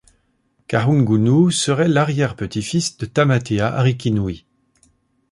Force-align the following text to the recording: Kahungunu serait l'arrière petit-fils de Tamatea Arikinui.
Kahungunu 0.67 1.51
serait 1.51 1.87
l'arrière 1.87 2.35
petit-fils 2.35 2.97
de 2.97 3.05
Tamatea 3.05 3.65
Arikinui. 3.67 4.47